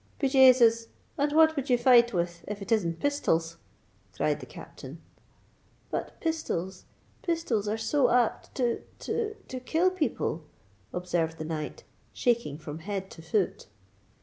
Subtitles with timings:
[0.17, 0.87] "Be Jasus!
[1.15, 3.57] and what would ye fight with, if it isn't pisthols?"
[4.15, 4.99] cried the Captain.
[5.91, 10.43] "But pistols—pistols are so apt to—to—kill people,"
[10.91, 11.83] observed the knight,
[12.13, 13.67] shaking from head to foot.